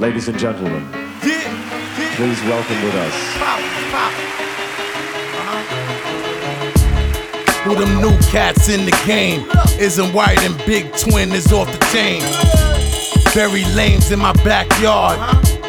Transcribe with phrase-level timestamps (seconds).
[0.00, 0.82] Ladies and gentlemen,
[1.20, 3.14] please welcome with us.
[7.64, 9.42] Who them new cats in the game?
[9.76, 12.22] Izm White and Big Twin is off the chain.
[13.34, 15.18] Very lames in my backyard.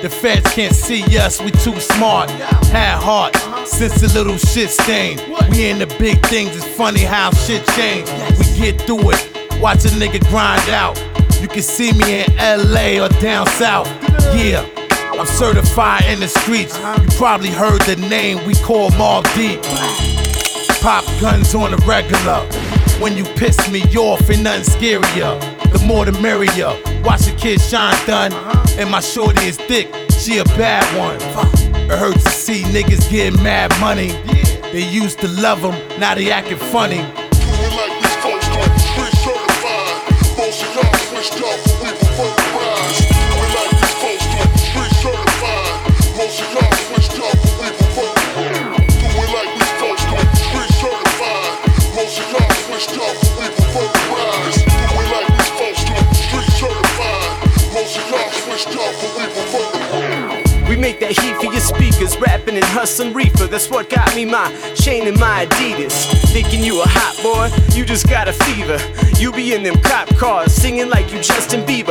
[0.00, 2.30] The feds can't see us, we too smart.
[2.70, 3.34] Had heart
[3.66, 5.18] since the little shit stain.
[5.50, 8.08] We in the big things, it's funny how shit change.
[8.38, 10.96] We get through it, watch a nigga grind out.
[11.42, 13.88] You can see me in LA or down south.
[14.34, 14.66] Yeah,
[15.18, 16.78] I'm certified in the streets.
[16.78, 19.60] You probably heard the name we call Mobb Deep.
[20.80, 22.40] Pop guns on the regular.
[23.00, 25.38] When you piss me off, ain't nothing scarier.
[25.72, 26.72] The more the merrier.
[27.04, 28.32] Watch the kid shine done.
[28.78, 31.16] And my shorty is thick, she a bad one.
[31.90, 34.08] It hurts to see niggas getting mad money.
[34.72, 37.00] They used to love them, now they acting funny.
[58.68, 63.46] Up, but we prefer We make that heat for your speakers, rapping and hustling reefer.
[63.46, 66.06] That's what got me my chain and my Adidas.
[66.32, 68.78] Thinking you a hot boy, you just got a fever.
[69.18, 71.89] You be in them cop cars, singing like you Justin Bieber.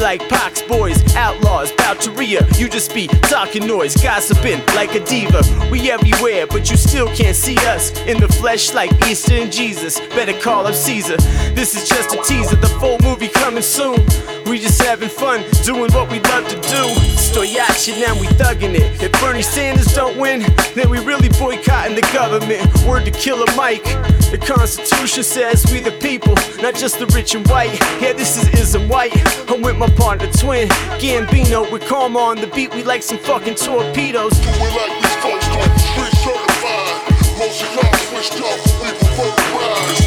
[0.00, 2.10] Like Pox boys, outlaws, bout to.
[2.24, 5.42] You just be talking noise, gossiping like a diva.
[5.70, 10.00] We everywhere, but you still can't see us in the flesh like Easter and Jesus.
[10.10, 11.16] Better call up Caesar.
[11.54, 14.00] This is just a teaser, the full movie coming soon.
[14.46, 16.84] We just having fun, doing what we love to do.
[17.20, 19.02] Stoyachi, now we thugging it.
[19.02, 20.40] If Bernie Sanders don't win,
[20.74, 22.66] then we really boycotting the government.
[22.86, 23.84] Word to Killer Mike.
[24.30, 27.72] The Constitution says we the people, not just the rich and white.
[28.00, 29.12] Yeah, this is Izm White.
[29.50, 30.68] I'm with my partner twin,
[31.00, 31.68] Gambino.
[31.72, 34.38] With karma on the beat, we like some fucking torpedoes.
[34.38, 37.10] Do we like these folks going certified?
[37.38, 39.99] Most of y'all switched up, we prefer to.